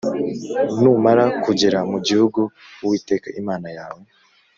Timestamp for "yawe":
3.77-4.03